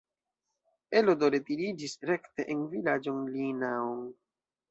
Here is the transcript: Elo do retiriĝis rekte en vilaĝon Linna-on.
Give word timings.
Elo 1.01 1.13
do 1.23 1.27
retiriĝis 1.35 1.93
rekte 2.11 2.45
en 2.55 2.65
vilaĝon 2.73 3.19
Linna-on. 3.37 4.03